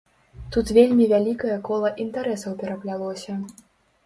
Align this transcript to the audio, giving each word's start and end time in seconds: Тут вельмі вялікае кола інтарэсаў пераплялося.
Тут 0.53 0.71
вельмі 0.77 1.05
вялікае 1.11 1.57
кола 1.69 1.93
інтарэсаў 2.05 2.57
пераплялося. 2.65 3.39